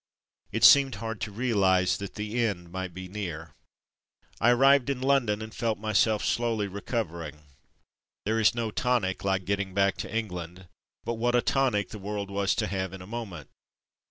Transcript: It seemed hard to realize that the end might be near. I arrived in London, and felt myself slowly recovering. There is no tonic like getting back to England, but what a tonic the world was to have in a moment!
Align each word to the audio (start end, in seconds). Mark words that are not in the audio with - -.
It 0.51 0.63
seemed 0.63 0.95
hard 0.95 1.21
to 1.21 1.31
realize 1.31 1.97
that 1.97 2.15
the 2.15 2.43
end 2.43 2.71
might 2.71 2.91
be 2.91 3.07
near. 3.07 3.51
I 4.39 4.49
arrived 4.49 4.89
in 4.89 4.99
London, 4.99 5.43
and 5.43 5.53
felt 5.53 5.77
myself 5.77 6.25
slowly 6.25 6.67
recovering. 6.67 7.43
There 8.25 8.39
is 8.39 8.55
no 8.55 8.71
tonic 8.71 9.23
like 9.23 9.45
getting 9.45 9.75
back 9.75 9.97
to 9.97 10.11
England, 10.11 10.67
but 11.03 11.19
what 11.21 11.35
a 11.35 11.41
tonic 11.43 11.89
the 11.89 11.99
world 11.99 12.31
was 12.31 12.55
to 12.55 12.65
have 12.65 12.93
in 12.93 13.01
a 13.03 13.05
moment! 13.05 13.49